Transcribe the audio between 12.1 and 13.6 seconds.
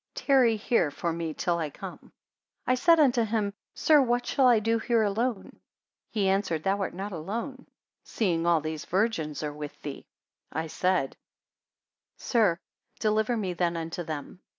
Sir, deliver me